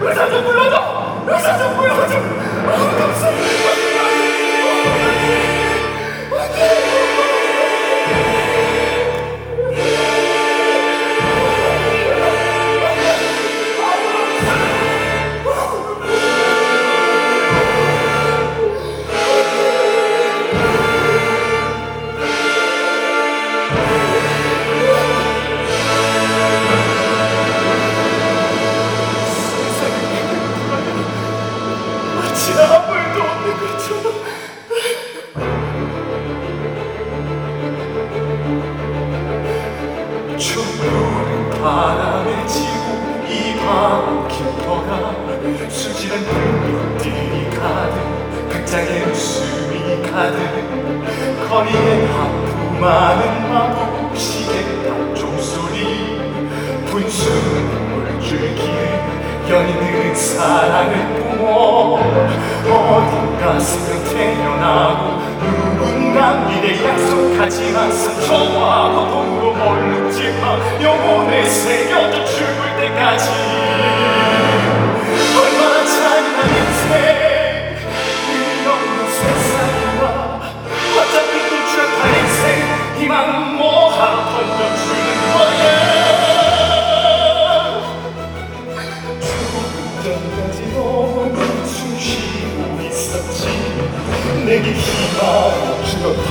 의사 0.00 0.28
좀 0.28 0.44
불러줘! 0.44 1.24
의사 1.26 1.58
좀 1.58 1.76
불러줘! 1.76 2.43
가득 50.02 51.48
거리에 51.48 52.06
하품하는 52.06 53.52
마법 53.52 54.16
시계 54.16 54.64
종소리. 55.14 56.14
분수는 56.90 57.90
물줄기에 57.90 59.04
연인들은 59.48 60.14
사랑을 60.14 61.36
뿜어. 61.36 61.98
어딘가 62.66 63.58
새벽 63.58 64.04
태어나고 64.14 65.18
누군가 65.40 66.46
미래 66.46 66.82
약속하지만 66.82 67.92
상처와 67.92 68.90
고통으로 68.90 69.52
멀룩지만 69.52 70.82
영혼에 70.82 71.44
새겨져 71.44 72.24
죽을 72.24 72.76
때까지 72.76 73.83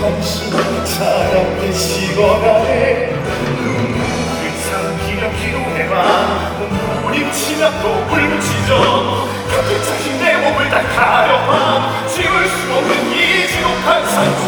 당신 0.03 0.51
차갑게 0.51 1.71
식어가네 1.71 3.13
눈물을 3.55 4.51
삼키며 4.51 5.31
기도해봐 5.31 5.93
몸부림치며 6.59 7.71
또 7.81 7.87
울부짖어 8.11 9.27
곁에 9.49 9.81
차신 9.81 10.19
내 10.19 10.35
몸을 10.39 10.69
다 10.69 10.81
가려봐. 10.81 12.07
지울 12.09 12.47
수 12.49 12.73
없는 12.73 13.13
이 13.13 13.47
지독한 13.47 14.05
상처 14.05 14.42